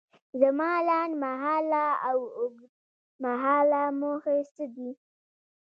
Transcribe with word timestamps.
زما 0.41 0.71
لنډ 0.87 1.11
مهاله 1.23 1.85
او 2.09 2.17
اوږد 2.39 2.71
مهاله 3.23 3.81
موخې 3.99 4.39
څه 4.53 4.63
دي؟ 4.75 4.89